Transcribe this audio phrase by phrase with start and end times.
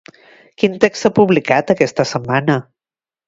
[0.61, 2.57] Quin text s'ha publicat aquesta setmana?